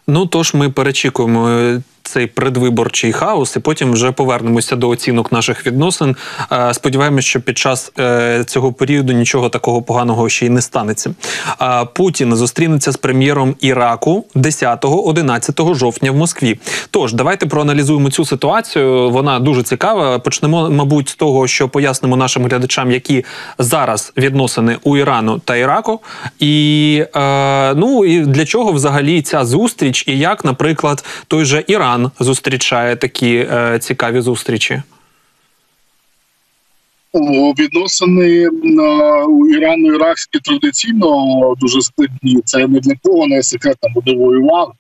Ну 0.07 0.27
тож 0.27 0.55
ми 0.55 0.71
перечікуємо 0.71 1.49
е, 1.49 1.83
цей 2.11 2.27
предвиборчий 2.27 3.13
хаос, 3.13 3.57
і 3.57 3.61
потім 3.61 3.93
вже 3.93 4.13
повернемося 4.13 4.77
до 4.77 4.89
оцінок 4.89 5.33
наших 5.33 5.67
відносин. 5.67 6.17
Е, 6.53 6.75
сподіваємось, 6.75 7.25
що 7.25 7.41
під 7.41 7.59
час 7.59 7.93
е, 7.99 8.45
цього 8.47 8.73
періоду 8.73 9.13
нічого 9.13 9.49
такого 9.49 9.83
поганого 9.83 10.29
ще 10.29 10.47
й 10.47 10.51
не 10.51 10.63
станеться. 10.63 11.15
Путін 11.95 12.37
зустрінеться 12.37 12.93
з 12.93 12.97
прем'єром 12.97 13.55
Іраку 13.61 14.25
10-11 14.35 15.75
жовтня 15.75 16.11
в 16.11 16.17
Москві. 16.17 16.59
Тож 16.91 17.13
давайте 17.13 17.47
проаналізуємо 17.47 18.11
цю 18.11 18.25
ситуацію. 18.25 19.11
Вона 19.11 19.39
дуже 19.41 19.63
цікава. 19.63 20.19
Почнемо, 20.19 20.71
мабуть, 20.71 21.09
з 21.09 21.15
того, 21.15 21.47
що 21.47 21.69
пояснимо 21.69 22.17
нашим 22.17 22.45
глядачам, 22.45 22.91
які 22.91 23.25
зараз 23.59 24.13
відносини 24.17 24.77
у 24.83 24.97
Ірану 24.97 25.39
та 25.39 25.57
Іраку, 25.57 26.01
і 26.39 27.05
е, 27.17 27.75
ну 27.75 28.05
і 28.05 28.21
для 28.21 28.45
чого 28.45 28.73
взагалі 28.73 29.23
ця 29.23 29.45
зустріч, 29.45 30.05
і 30.07 30.19
як, 30.19 30.45
наприклад, 30.45 31.05
той 31.29 31.45
же 31.45 31.65
Іран. 31.67 32.00
Іран 32.01 32.11
зустрічає 32.21 32.97
такі 32.97 33.37
е, 33.37 33.79
цікаві 33.79 34.21
зустрічі? 34.21 34.83
Відносини 37.59 38.49
у 39.29 39.49
Ірану 39.49 39.95
іракські 39.95 40.39
традиційно 40.39 41.55
дуже 41.61 41.81
складні. 41.83 42.41
Це 42.45 42.67
не 42.67 42.81
для 42.81 42.95
кого 43.03 43.27
не 43.27 43.43
секретно 43.43 43.89
буде 43.95 44.17
воював. 44.17 44.73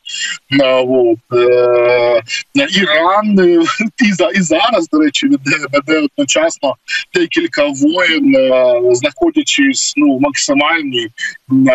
От. 0.86 1.38
Е, 1.38 2.22
Іран 2.54 3.38
е, 3.38 3.62
і 4.08 4.12
за 4.12 4.28
і 4.28 4.42
зараз, 4.42 4.88
до 4.88 4.98
речі, 4.98 5.26
веде, 5.26 5.66
веде 5.72 5.98
одночасно 5.98 6.74
декілька 7.14 7.66
воєн, 7.66 8.34
е, 8.36 8.80
знаходячись 8.92 9.94
ну 9.96 10.16
в 10.16 10.20
максимальній 10.20 11.08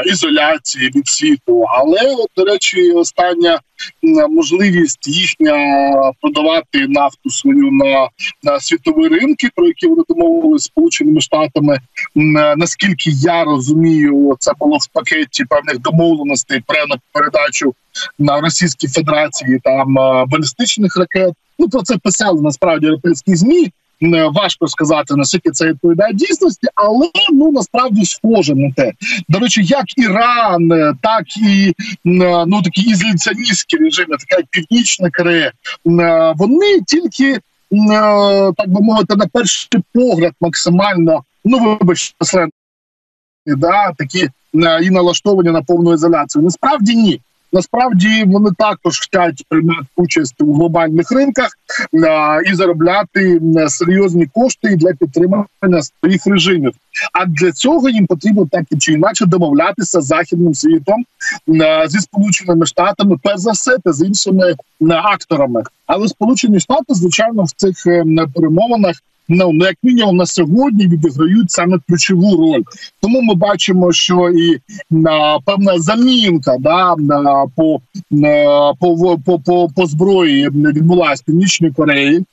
ізоляції 0.05 0.91
від 0.95 1.07
світу. 1.07 1.65
Але 1.69 2.15
от, 2.17 2.29
до 2.37 2.45
речі, 2.45 2.91
остання 2.91 3.59
можливість 4.29 5.07
їхня 5.07 5.53
продавати 6.21 6.87
нафту 6.87 7.29
свою 7.29 7.71
на 7.71 8.09
на 8.43 8.59
світові 8.59 9.07
ринки, 9.07 9.49
про 9.55 9.67
які 9.67 9.87
вони 9.87 10.03
домовилися 10.09 10.65
сполученими 10.65 11.21
штатами. 11.21 11.79
Наскільки 12.57 13.09
я 13.09 13.43
розумію, 13.43 14.35
це 14.39 14.51
було 14.59 14.77
в 14.77 14.87
пакеті 14.87 15.45
певних 15.45 15.79
домовленостей 15.79 16.63
про 16.67 16.77
передачу 17.11 17.73
на 18.19 18.41
Російській 18.41 18.87
Федерації 18.87 19.59
там 19.63 19.93
балістичних 20.27 20.97
ракет. 20.97 21.33
Ну 21.59 21.69
про 21.69 21.81
це 21.81 21.97
писали 21.97 22.41
насправді 22.41 22.85
європейські 22.85 23.35
змі. 23.35 23.71
Важко 24.33 24.67
сказати 24.67 25.15
наскільки 25.15 25.51
це 25.51 25.65
відповідає 25.65 26.13
дійсності, 26.13 26.67
але 26.75 27.09
ну 27.33 27.51
насправді 27.51 28.05
схоже 28.05 28.55
на 28.55 28.71
те. 28.71 28.93
До 29.29 29.39
речі, 29.39 29.63
як 29.63 29.97
Іран, 29.97 30.69
так 31.01 31.37
і 31.37 31.73
ну 32.45 32.61
такі 32.61 32.81
ізоляціоністські 32.81 33.77
режими, 33.77 34.17
така 34.17 34.37
як 34.37 34.45
Північна 34.49 35.09
Корея, 35.11 35.51
вони 36.35 36.81
тільки 36.87 37.39
так 38.57 38.69
би 38.69 38.81
мовити 38.81 39.15
на 39.15 39.27
перший 39.27 39.81
погляд 39.93 40.33
максимально 40.41 41.23
ну 41.45 41.77
вибачте, 41.79 42.47
да 43.45 43.91
такі 43.97 44.29
і 44.83 44.89
налаштовані 44.89 45.51
на 45.51 45.61
повну 45.61 45.93
ізоляцію. 45.93 46.43
Насправді 46.43 46.95
ні. 46.95 47.21
Насправді 47.55 48.23
вони 48.27 48.49
також 48.57 48.99
хочуть 48.99 49.45
приймати 49.49 49.87
участь 49.95 50.41
у 50.41 50.53
глобальних 50.53 51.11
ринках 51.11 51.49
а, 52.07 52.39
і 52.45 52.53
заробляти 52.53 53.41
серйозні 53.67 54.25
кошти 54.25 54.75
для 54.75 54.93
підтримання 54.93 55.81
своїх 55.81 56.27
режимів. 56.27 56.73
А 57.13 57.25
для 57.25 57.51
цього 57.51 57.89
їм 57.89 58.05
потрібно 58.05 58.47
так 58.51 58.63
чи 58.79 58.93
інакше 58.93 59.25
домовлятися 59.25 60.01
з 60.01 60.05
західним 60.05 60.53
світом 60.53 61.05
а, 61.61 61.87
зі 61.87 61.99
сполученими 61.99 62.65
штатами, 62.65 63.17
перш 63.23 63.39
за 63.39 63.51
все, 63.51 63.77
та 63.83 63.93
з 63.93 64.05
іншими 64.07 64.55
акторами. 64.89 65.63
Але 65.85 66.07
сполучені 66.07 66.59
штати, 66.59 66.93
звичайно, 66.93 67.43
в 67.43 67.51
цих 67.51 67.87
е, 67.87 68.03
перемовинах 68.35 68.95
ну, 69.29 69.51
ну 69.53 69.65
як 69.65 69.75
мінімум 69.83 70.17
на 70.17 70.25
сьогодні 70.25 70.87
відіграють 70.87 71.51
саме 71.51 71.79
ключову 71.87 72.37
роль. 72.37 72.63
Тому 73.01 73.21
ми 73.21 73.35
бачимо, 73.35 73.91
що 73.91 74.29
і 74.29 74.59
на 74.89 75.39
певна 75.45 75.79
замінка 75.79 76.57
да 76.59 76.95
на 76.95 77.45
по, 77.55 77.81
по, 78.79 79.17
по, 79.25 79.39
по, 79.39 79.69
по 79.75 79.85
зброї 79.85 80.49
відбулася 80.49 81.21
в 81.21 81.25
північній 81.25 81.71
Кореї. 81.71 82.25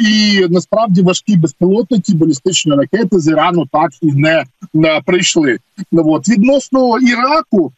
І 0.00 0.46
насправді 0.50 1.02
важкі 1.02 1.36
безпілотники, 1.36 2.14
балістичні 2.14 2.72
ракети 2.72 3.18
з 3.18 3.28
Ірану 3.28 3.66
так 3.72 3.90
і 4.02 4.12
не, 4.12 5.00
прийшли. 5.04 5.58
От. 5.92 6.28
Відносно 6.28 6.98
Іраку, 6.98 7.72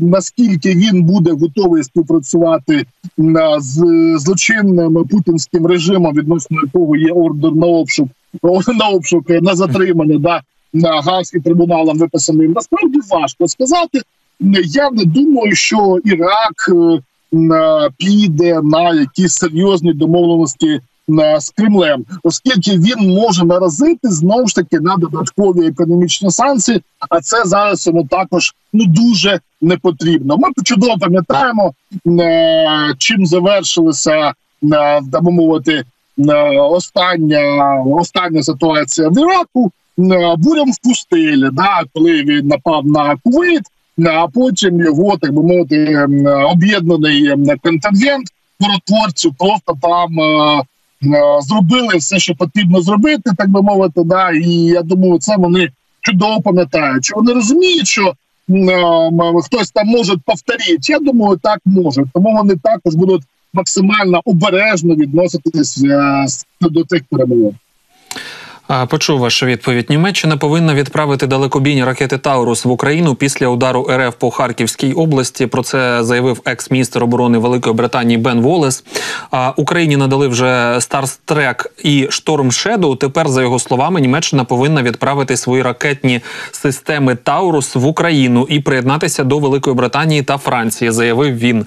наскільки 0.00 0.74
він 0.74 1.02
буде 1.02 1.32
готовий 1.32 1.82
співпрацювати 1.82 2.86
з 3.58 3.74
злочинним 4.18 5.04
путінським 5.04 5.66
режимом, 5.66 6.14
відносно 6.14 6.56
якого 6.64 6.96
є 6.96 7.12
ордер 7.12 7.52
на 7.52 7.66
обшук 7.66 8.08
на 8.78 8.88
обшук 8.88 9.30
на 9.30 9.54
затримання, 9.54 10.18
да 10.18 10.40
на 10.74 11.00
Гаазьким 11.00 11.42
трибуналом 11.42 11.98
виписаним. 11.98 12.52
Насправді 12.52 12.98
важко 13.10 13.48
сказати. 13.48 14.00
Я 14.64 14.90
не 14.90 15.04
думаю, 15.04 15.54
що 15.54 15.98
Ірак 16.04 16.70
піде 17.98 18.60
на 18.62 18.94
якісь 18.94 19.34
серйозні 19.34 19.92
домовленості 19.92 20.80
з 21.38 21.50
Кремлем, 21.50 22.04
оскільки 22.22 22.78
він 22.78 23.14
може 23.14 23.44
наразити 23.44 24.10
знову 24.10 24.48
ж 24.48 24.54
таки 24.54 24.80
на 24.80 24.96
додаткові 24.96 25.66
економічні 25.66 26.30
санкції. 26.30 26.82
А 27.10 27.20
це 27.20 27.44
зараз 27.44 27.86
йому 27.86 28.06
також 28.06 28.54
ну 28.72 28.84
дуже 28.86 29.40
не 29.60 29.76
потрібно. 29.76 30.36
Ми 30.36 30.48
чудово 30.64 30.98
пам'ятаємо, 31.00 31.74
е, 32.06 32.94
чим 32.98 33.26
завершилася 33.26 34.12
е, 34.12 34.32
так 35.12 35.22
мовити 35.22 35.84
е, 36.18 36.58
остання 36.58 37.74
остання 37.86 38.42
ситуація 38.42 39.08
в 39.08 39.18
Іраку. 39.18 39.72
Бурям 40.38 40.72
в 40.72 40.78
пустелі, 40.84 41.48
да, 41.52 41.82
коли 41.92 42.22
він 42.22 42.46
напав 42.46 42.86
на 42.86 43.16
Кувейт, 43.24 43.62
а 43.98 44.26
потім 44.28 44.80
його 44.80 45.16
так 45.16 45.32
би 45.32 45.42
мовити 45.42 46.06
об'єднаний 46.52 47.34
контингент 47.62 48.26
миротворців 48.60 49.34
просто 49.38 49.78
там 49.82 50.10
Е, 51.06 51.40
зробили 51.40 51.96
все, 51.96 52.18
що 52.18 52.34
потрібно 52.34 52.80
зробити, 52.80 53.30
так 53.36 53.50
би 53.50 53.62
мовити. 53.62 54.02
Да, 54.04 54.30
І 54.30 54.50
я 54.50 54.82
думаю, 54.82 55.18
це 55.18 55.36
вони 55.36 55.68
чудово 56.00 56.40
пам'ятають. 56.40 57.04
Що 57.04 57.16
вони 57.16 57.32
розуміють, 57.32 57.86
що 57.86 58.14
е, 58.50 58.84
хтось 59.44 59.70
там 59.70 59.86
може 59.86 60.16
повторити. 60.24 60.78
Я 60.80 60.98
думаю, 60.98 61.38
так 61.42 61.58
може. 61.64 62.04
Тому 62.14 62.36
вони 62.36 62.56
також 62.56 62.94
будуть 62.94 63.22
максимально 63.52 64.20
обережно 64.24 64.94
відноситись 64.94 65.84
е, 65.84 66.26
до 66.60 66.84
тих 66.84 67.02
перемовин. 67.10 67.54
Почув 68.88 69.18
вашу 69.20 69.46
відповідь. 69.46 69.90
Німеччина 69.90 70.36
повинна 70.36 70.74
відправити 70.74 71.26
далекобійні 71.26 71.84
ракети 71.84 72.18
Taurus 72.18 72.64
в 72.64 72.70
Україну 72.70 73.14
після 73.14 73.48
удару 73.48 73.88
РФ 73.90 74.14
по 74.18 74.30
Харківській 74.30 74.92
області. 74.92 75.46
Про 75.46 75.62
це 75.62 76.04
заявив 76.04 76.40
екс-міністр 76.44 77.04
оборони 77.04 77.38
Великої 77.38 77.74
Британії 77.74 78.18
Бен 78.18 78.40
Волес. 78.40 78.84
Україні 79.56 79.96
надали 79.96 80.28
вже 80.28 80.76
Starstreak 80.80 81.72
і 81.82 82.06
Storm 82.10 82.52
Shadow. 82.52 82.96
Тепер, 82.96 83.28
за 83.28 83.42
його 83.42 83.58
словами, 83.58 84.00
Німеччина 84.00 84.44
повинна 84.44 84.82
відправити 84.82 85.36
свої 85.36 85.62
ракетні 85.62 86.20
системи 86.52 87.14
Таурус 87.14 87.74
в 87.74 87.86
Україну 87.86 88.46
і 88.50 88.60
приєднатися 88.60 89.24
до 89.24 89.38
Великої 89.38 89.76
Британії 89.76 90.22
та 90.22 90.38
Франції. 90.38 90.90
Заявив 90.90 91.38
він. 91.38 91.66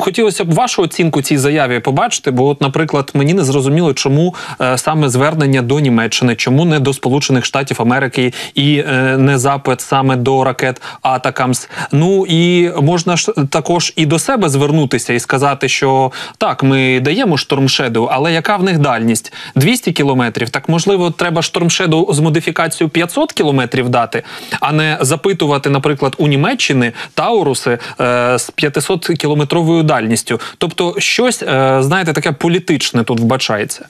Хотілося 0.00 0.44
б 0.44 0.54
вашу 0.54 0.82
оцінку 0.82 1.22
цій 1.22 1.38
заяві 1.38 1.80
побачити, 1.80 2.30
бо, 2.30 2.46
от, 2.46 2.60
наприклад, 2.60 3.10
мені 3.14 3.34
не 3.34 3.44
зрозуміло, 3.44 3.94
чому 3.94 4.34
е, 4.60 4.78
саме 4.78 5.08
звернення 5.08 5.57
звернення 5.58 5.62
до 5.62 5.80
Німеччини, 5.80 6.34
чому 6.34 6.64
не 6.64 6.80
до 6.80 6.92
Сполучених 6.92 7.44
Штатів 7.44 7.76
Америки 7.80 8.32
і 8.54 8.78
е, 8.78 9.16
не 9.18 9.38
запит 9.38 9.80
саме 9.80 10.16
до 10.16 10.44
ракет 10.44 10.80
Атакамс. 11.02 11.68
Ну 11.92 12.26
і 12.28 12.70
можна 12.82 13.16
ж 13.16 13.32
також 13.50 13.92
і 13.96 14.06
до 14.06 14.18
себе 14.18 14.48
звернутися 14.48 15.12
і 15.12 15.20
сказати, 15.20 15.68
що 15.68 16.12
так, 16.38 16.62
ми 16.62 17.00
даємо 17.00 17.36
штормшеду, 17.36 18.08
але 18.12 18.32
яка 18.32 18.56
в 18.56 18.62
них 18.62 18.78
дальність? 18.78 19.32
200 19.54 19.92
кілометрів. 19.92 20.50
Так 20.50 20.68
можливо, 20.68 21.10
треба 21.10 21.42
штормшеду 21.42 22.08
з 22.12 22.20
модифікацією 22.20 22.90
500 22.90 23.32
кілометрів 23.32 23.88
дати, 23.88 24.22
а 24.60 24.72
не 24.72 24.98
запитувати, 25.00 25.70
наприклад, 25.70 26.14
у 26.18 26.28
Німеччини 26.28 26.92
Тауруси 27.14 27.78
е, 28.00 28.38
з 28.38 28.50
500 28.50 29.06
кілометровою 29.18 29.82
дальністю. 29.82 30.40
Тобто, 30.58 30.94
щось 30.98 31.42
е, 31.42 31.78
знаєте, 31.80 32.12
таке 32.12 32.32
політичне 32.32 33.04
тут 33.04 33.20
вбачається. 33.20 33.86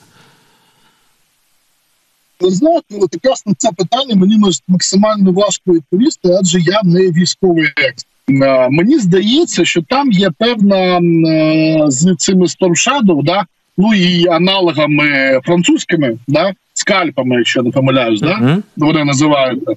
Ви 2.39 2.51
знаєте, 2.51 2.95
от 3.01 3.13
якраз 3.13 3.43
на 3.45 3.53
це 3.57 3.71
питання 3.71 4.15
мені 4.15 4.41
максимально 4.67 5.31
важко 5.31 5.73
відповісти, 5.73 6.29
адже 6.39 6.59
я 6.59 6.81
не 6.83 7.11
військовий 7.11 7.65
експерт. 7.65 8.05
Е, 8.29 8.69
мені 8.69 8.99
здається, 8.99 9.65
що 9.65 9.81
там 9.81 10.11
є 10.11 10.31
певна 10.37 10.97
е, 10.97 11.85
з 11.87 12.15
цими 12.15 12.45
Storm 12.45 12.69
Shadow, 12.69 13.23
да, 13.23 13.45
ну 13.79 13.93
і 13.93 14.27
аналогами 14.27 15.39
французькими, 15.43 16.17
да, 16.27 16.53
скальпами, 16.73 17.35
якщо 17.35 17.61
не 17.63 17.71
помиляюсь, 17.71 18.21
да? 18.21 18.39
Uh-huh. 18.41 18.63
вони 18.77 19.03
називаються. 19.03 19.71
Е, 19.71 19.75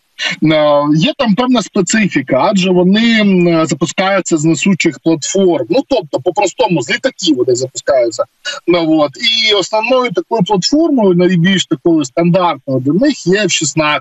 є 0.96 1.12
там 1.18 1.34
певна 1.34 1.62
специфіка, 1.62 2.48
адже 2.50 2.70
вони 2.70 3.66
запускаються 3.66 4.36
з 4.36 4.44
несучих 4.44 4.98
платформ. 5.04 5.66
Ну 5.70 5.80
тобто, 5.88 6.20
по-простому, 6.20 6.82
з 6.82 6.90
літаків 6.90 7.36
вони 7.36 7.54
запускаються. 7.54 8.24
Ну, 8.66 8.98
от. 8.98 9.10
І 9.16 9.54
основною 9.54 10.10
такою 10.10 10.42
платформою, 10.42 11.14
найбільш 11.14 11.66
такою 11.66 12.04
стандартною 12.04 12.80
для 12.80 12.92
них 12.92 13.26
є 13.26 13.42
F-16. 13.42 13.98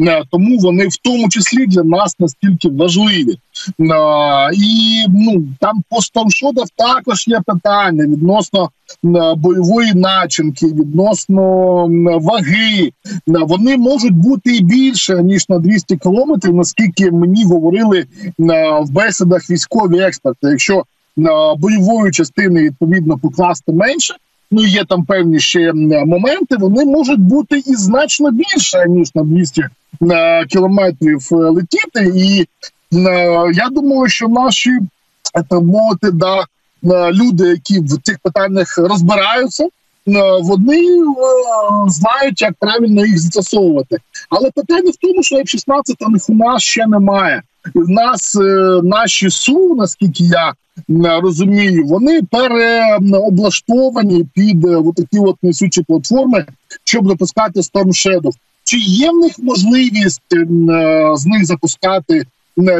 Е, 0.00 0.22
тому 0.30 0.58
вони 0.58 0.88
в 0.88 0.96
тому 0.96 1.28
числі 1.28 1.66
для 1.66 1.82
нас 1.82 2.16
настільки 2.18 2.68
важливі. 2.68 3.38
І 4.54 5.04
ну 5.08 5.44
там 5.60 5.82
по 5.88 6.02
Стомшодах 6.02 6.66
також 6.76 7.28
є 7.28 7.40
питання 7.46 8.04
відносно 8.04 8.70
бойової 9.36 9.94
начинки, 9.94 10.66
відносно 10.66 11.26
ваги. 12.18 12.92
Вони 13.26 13.76
можуть 13.76 14.14
бути 14.14 14.56
і 14.56 14.62
більше 14.62 15.22
ніж 15.22 15.48
на 15.48 15.58
200 15.58 15.96
кілометрів, 15.96 16.54
наскільки 16.54 17.10
мені 17.10 17.44
говорили 17.44 18.06
в 18.82 18.90
бесідах 18.90 19.50
військові 19.50 20.00
експерти. 20.00 20.48
Якщо 20.48 20.84
бойової 21.58 22.12
частини 22.12 22.62
відповідно 22.62 23.18
покласти 23.18 23.72
менше. 23.72 24.14
Ну 24.50 24.66
є 24.66 24.84
там 24.84 25.04
певні 25.04 25.40
ще 25.40 25.72
моменти. 25.72 26.56
Вони 26.58 26.84
можуть 26.84 27.20
бути 27.20 27.58
і 27.58 27.74
значно 27.74 28.30
більше 28.30 28.84
ніж 28.88 29.14
на 29.14 29.22
200 29.22 29.62
кілометрів 30.48 31.28
е, 31.32 31.34
летіти. 31.34 32.12
І 32.16 32.46
я 33.52 33.68
думаю, 33.70 34.08
що 34.08 34.28
наші 34.28 34.70
так 35.34 35.62
мовити, 35.62 36.10
да 36.10 36.44
люди, 37.12 37.48
які 37.48 37.80
в 37.80 38.02
цих 38.02 38.18
питаннях 38.18 38.78
розбираються. 38.78 39.68
Вони 40.42 41.04
знають, 41.88 42.42
як 42.42 42.54
правильно 42.58 43.06
їх 43.06 43.18
застосовувати, 43.18 43.96
але 44.30 44.50
питання 44.50 44.90
в 44.90 44.96
тому, 44.96 45.22
що 45.22 45.36
F-16 45.36 45.94
у 46.28 46.34
нас 46.34 46.62
ще 46.62 46.86
немає. 46.86 47.42
В 47.74 47.88
нас 47.88 48.36
е, 48.36 48.80
наші 48.82 49.30
су, 49.30 49.74
наскільки 49.74 50.24
я 50.24 50.52
розумію, 51.20 51.86
вони 51.86 52.22
переоблаштовані 52.22 54.26
під 54.34 54.64
е, 54.64 54.82
такі 54.96 55.18
от 55.18 55.36
несучі 55.42 55.82
платформи, 55.82 56.46
щоб 56.84 57.08
запускати 57.08 57.60
Storm 57.60 57.88
Shadow. 57.88 58.30
Чи 58.64 58.78
є 58.78 59.10
в 59.10 59.16
них 59.16 59.32
можливість 59.38 60.32
е, 60.32 60.46
з 61.16 61.26
них 61.26 61.46
запускати 61.46 62.26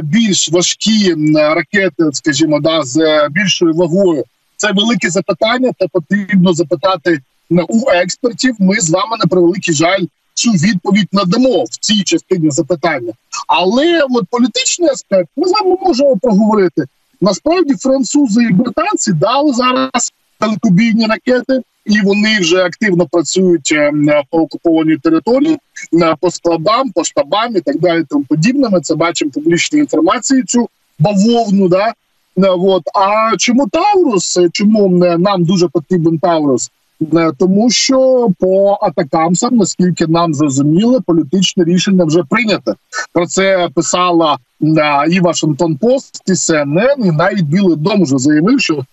більш 0.03 0.51
важкі 0.53 1.15
ракети, 1.35 2.05
скажімо, 2.13 2.61
да, 2.61 2.83
з 2.83 3.29
більшою 3.31 3.75
вагою? 3.75 4.25
Це 4.57 4.73
велике 4.73 5.11
запитання, 5.11 5.71
та 5.79 5.87
потрібно 5.89 6.53
запитати 6.53 7.21
у 7.51 7.91
експертів. 7.91 8.55
Ми 8.59 8.81
з 8.81 8.91
вами 8.91 9.17
на 9.21 9.27
превеликий 9.27 9.75
жаль 9.75 10.05
цю 10.35 10.51
відповідь 10.51 11.09
надамо 11.13 11.65
в 11.65 11.69
цій 11.69 12.03
частині 12.03 12.51
запитання. 12.51 13.13
Але 13.47 14.03
от 14.11 14.25
політичний 14.31 14.89
аспект 14.89 15.29
ми 15.37 15.49
з 15.49 15.53
вами 15.53 15.77
можемо 15.83 16.17
проговорити. 16.17 16.85
Насправді 17.21 17.75
французи 17.75 18.43
і 18.43 18.53
британці 18.53 19.13
дали 19.13 19.53
зараз 19.53 20.13
далекобійні 20.41 21.07
ракети, 21.07 21.61
і 21.91 22.01
вони 22.05 22.39
вже 22.41 22.65
активно 22.65 23.07
працюють 23.07 23.73
е, 23.73 23.93
по 24.31 24.39
окупованій 24.39 24.97
території 24.97 25.59
по 26.21 26.31
складам, 26.31 26.91
по 26.91 27.05
штабам 27.05 27.57
і 27.57 27.61
так 27.61 27.79
далі. 27.81 28.05
Тому 28.09 28.25
подібне. 28.29 28.69
Ми 28.69 28.81
це 28.81 28.95
бачимо 28.95 29.31
публічну 29.35 29.79
інформацію. 29.79 30.45
Цю 30.45 30.69
бавовну, 30.99 31.69
да 31.69 31.93
от 32.37 32.83
а 32.95 33.37
чому 33.37 33.69
Taurus? 33.69 34.39
Чому 34.53 34.89
нам 35.19 35.45
дуже 35.45 35.69
потрібен 35.69 36.19
Taurus? 36.19 36.71
Е, 37.15 37.33
тому 37.39 37.71
що 37.71 38.29
по 38.39 38.79
атакамсам, 38.83 39.57
наскільки 39.57 40.07
нам 40.07 40.35
зрозуміло, 40.35 41.01
політичне 41.07 41.65
рішення 41.65 42.05
вже 42.05 42.23
прийнято. 42.23 42.75
Про 43.13 43.27
це 43.27 43.69
писала 43.75 44.39
е, 44.63 45.09
і 45.11 45.21
Washington 45.21 45.77
Post, 45.77 46.23
і 46.27 46.33
CNN, 46.33 47.07
і 47.07 47.11
навіть 47.11 47.45
Білий 47.45 47.77
Дом 47.77 48.03
вже 48.03 48.19
заявив, 48.19 48.61
що 48.61 48.75
е, 48.75 48.85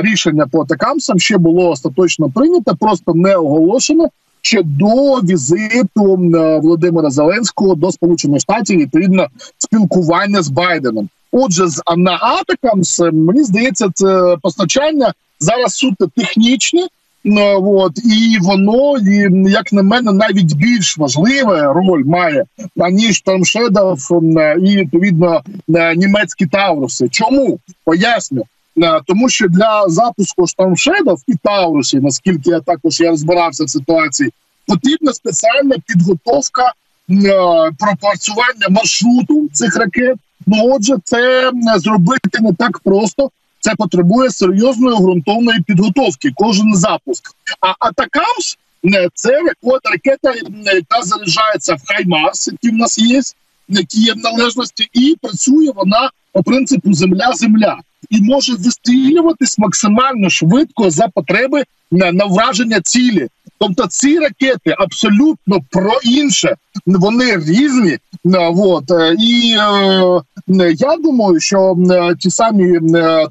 рішення 0.00 0.46
по 0.46 0.62
атакамсам 0.62 1.18
ще 1.18 1.38
було 1.38 1.70
остаточно 1.70 2.30
прийнято, 2.30 2.76
просто 2.80 3.14
не 3.14 3.36
оголошено. 3.36 4.08
Ще 4.42 4.62
до 4.62 5.20
візиту 5.20 6.16
Володимира 6.62 7.10
Зеленського 7.10 7.74
до 7.74 7.92
Сполучених 7.92 8.40
Штатів 8.40 8.78
відповідно 8.78 9.26
спілкування 9.58 10.42
з 10.42 10.48
Байденом. 10.48 11.08
Отже, 11.32 11.68
з 11.68 11.82
на 11.96 12.12
Атакамс 12.12 13.00
мені 13.00 13.42
здається, 13.42 13.88
це 13.94 14.36
постачання 14.42 15.12
зараз 15.40 15.74
суто 15.74 16.06
технічне, 16.16 16.86
От 17.62 17.98
і 17.98 18.38
воно 18.40 18.94
як 19.48 19.72
на 19.72 19.82
мене 19.82 20.12
навіть 20.12 20.56
більш 20.56 20.98
важливе 20.98 21.62
роль 21.62 22.04
має 22.04 22.44
аніж 22.80 23.20
Тормшедов 23.20 23.98
і 24.62 24.76
відповідно 24.76 25.42
німецькі 25.96 26.46
Тауруси. 26.46 27.08
Чому 27.08 27.58
поясню? 27.84 28.44
Тому 29.06 29.28
що 29.28 29.48
для 29.48 29.84
запуску 29.88 30.46
штормшедов 30.46 31.22
і 31.26 31.34
Таурусів, 31.42 32.02
наскільки 32.02 32.50
я 32.50 32.60
також 32.60 33.00
я 33.00 33.10
розбирався 33.10 33.64
в 33.64 33.70
ситуації, 33.70 34.32
потрібна 34.66 35.12
спеціальна 35.12 35.76
підготовка 35.86 36.72
е, 37.10 37.32
пропрацювання 37.78 38.66
маршруту 38.70 39.48
цих 39.52 39.76
ракет. 39.76 40.16
Ну 40.46 40.56
отже, 40.74 40.94
це 41.04 41.50
зробити 41.76 42.38
не 42.40 42.52
так 42.52 42.78
просто. 42.78 43.30
Це 43.60 43.74
потребує 43.74 44.30
серйозної 44.30 44.96
ґрунтовної 44.96 45.60
підготовки. 45.60 46.30
Кожен 46.34 46.74
запуск. 46.74 47.34
А 47.60 47.88
атакамс 47.88 48.58
це 49.14 49.40
ракета, 49.84 50.34
яка 50.74 51.02
заряджається 51.02 51.74
в 51.74 51.80
Хаймарс, 51.86 52.48
який 52.48 52.70
в 52.70 52.74
нас 52.74 52.98
є, 52.98 53.20
які 53.68 54.00
є 54.00 54.12
в 54.12 54.16
належності, 54.16 54.88
і 54.92 55.16
працює 55.22 55.72
вона 55.74 56.10
по 56.38 56.42
принципу 56.42 56.94
земля-земля 56.94 57.76
і 58.10 58.20
може 58.20 58.54
вистрілюватись 58.54 59.58
максимально 59.58 60.30
швидко 60.30 60.90
за 60.90 61.08
потреби 61.08 61.64
на, 61.90 62.12
на 62.12 62.24
враження 62.24 62.80
цілі. 62.80 63.28
Тобто 63.58 63.86
ці 63.86 64.18
ракети 64.18 64.74
абсолютно 64.78 65.60
про 65.70 65.92
інше, 66.04 66.56
вони 66.86 67.36
різні. 67.36 67.98
От 68.56 68.84
І 69.18 69.56
е, 70.60 70.72
я 70.72 70.96
думаю, 70.96 71.40
що 71.40 71.76
ті 72.18 72.30
самі 72.30 72.78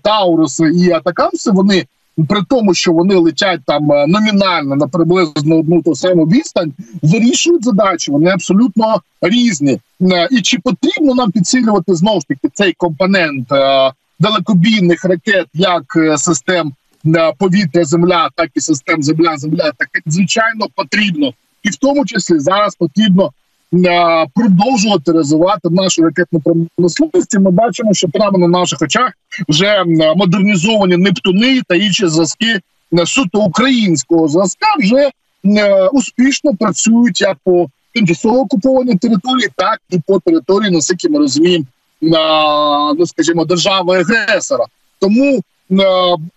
Тауруси 0.04 0.72
і 0.76 0.92
Атакамси, 0.92 1.52
вони 1.52 1.86
при 2.26 2.42
тому, 2.50 2.74
що 2.74 2.92
вони 2.92 3.16
летять 3.16 3.60
там 3.66 3.88
номінально 4.08 4.76
на 4.76 4.88
приблизно 4.88 5.60
одну 5.60 5.82
ту 5.82 5.96
саму 5.96 6.26
відстань, 6.26 6.74
вирішують 7.02 7.64
задачі. 7.64 8.12
Вони 8.12 8.30
абсолютно 8.30 9.02
різні. 9.22 9.80
І 10.32 10.42
чи 10.42 10.60
потрібно 10.60 11.16
нам 11.16 11.32
підсилювати 11.32 11.96
знову 11.96 12.22
ж 12.22 12.28
таки 12.28 12.50
цей 12.54 12.74
компонент 12.74 13.48
далекобійних 14.20 15.06
ракет, 15.06 15.48
як 15.54 15.84
систем 16.18 16.74
повітря, 17.38 17.86
земля, 17.86 18.30
так 18.36 18.50
і 18.56 18.60
систем 18.60 19.04
земля, 19.04 19.38
земля, 19.38 19.72
так 19.78 19.90
звичайно 20.06 20.66
потрібно, 20.76 21.32
і 21.64 21.70
в 21.70 21.76
тому 21.76 22.06
числі 22.06 22.40
зараз 22.40 22.76
потрібно 22.76 23.32
продовжувати 24.36 25.12
розвивати 25.12 25.70
нашу 25.70 26.02
ракетну 26.02 26.40
промисловість. 26.76 27.40
Ми 27.40 27.52
бачимо, 27.52 27.94
що 27.94 28.08
прямо 28.10 28.38
на 28.38 28.48
наших 28.48 28.82
очах 28.82 29.12
вже 29.50 29.84
модернізовані 30.16 30.98
Нептуни 30.98 31.62
та 31.68 31.76
інші 31.76 32.08
зразки 32.08 32.60
суто 33.06 33.40
українського 33.40 34.28
зразка 34.28 34.68
вже 34.80 35.10
успішно 35.92 36.54
працюють 36.54 37.22
як 37.22 37.38
по 37.44 37.70
тимчасово 37.94 38.40
окупованій 38.40 38.96
території, 38.96 39.50
так 39.56 39.80
і 39.90 40.00
по 40.00 40.20
території, 40.20 40.72
наскільки 40.72 41.10
ми 41.10 41.20
розуміємо, 41.20 41.66
на 42.02 42.94
ну 42.94 43.06
скажімо, 43.06 43.46
держави 43.46 44.00
агресора. 44.00 44.66
Тому 45.00 45.42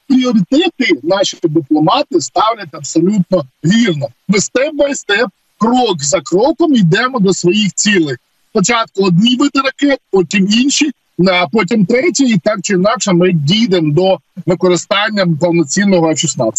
пріоритети 0.08 1.00
наші 1.02 1.38
дипломати 1.42 2.20
ставлять 2.20 2.68
абсолютно 2.72 3.44
вірно. 3.64 4.06
Ми 4.28 4.40
степ 4.40 4.74
бай 4.74 4.94
степ, 4.94 5.30
крок 5.60 6.02
за 6.04 6.20
кроком 6.20 6.74
йдемо 6.74 7.20
до 7.20 7.34
своїх 7.34 7.74
цілей. 7.74 8.16
Спочатку 8.50 9.04
одні 9.04 9.36
види 9.36 9.60
ракет, 9.64 9.98
потім 10.10 10.48
інші, 10.52 10.90
а 11.28 11.46
потім 11.52 11.86
треті, 11.86 12.24
і 12.24 12.38
так 12.38 12.58
чи 12.62 12.74
інакше 12.74 13.12
ми 13.12 13.32
дійдемо 13.32 13.92
до 13.92 14.18
використання 14.46 15.26
повноцінного 15.40 16.08
F-16. 16.08 16.52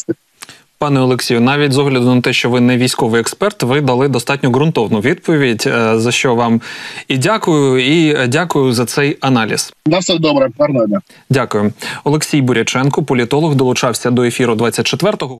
Пане 0.81 0.99
Олексію, 0.99 1.41
навіть 1.41 1.71
з 1.71 1.77
огляду 1.77 2.15
на 2.15 2.21
те, 2.21 2.33
що 2.33 2.49
ви 2.49 2.61
не 2.61 2.77
військовий 2.77 3.21
експерт, 3.21 3.63
ви 3.63 3.81
дали 3.81 4.07
достатньо 4.07 4.49
ґрунтовну 4.49 4.99
відповідь, 4.99 5.63
е, 5.67 5.99
за 5.99 6.11
що 6.11 6.35
вам 6.35 6.61
і 7.07 7.17
дякую, 7.17 7.85
і 7.85 8.27
дякую 8.27 8.73
за 8.73 8.85
цей 8.85 9.17
аналіз. 9.21 9.73
На 9.85 9.99
все 9.99 10.17
добре, 10.17 10.49
гарного 10.59 10.87
дня. 10.87 11.01
Дякую, 11.29 11.73
Олексій 12.03 12.41
Буряченко, 12.41 13.03
політолог, 13.03 13.55
долучався 13.55 14.11
до 14.11 14.23
ефіру 14.23 14.53
24-го. 14.53 15.39